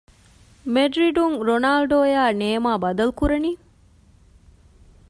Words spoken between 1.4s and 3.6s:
ރޮނާލްޑޯ އާއި ނޭމާ ބަދަލުކުރަނީ؟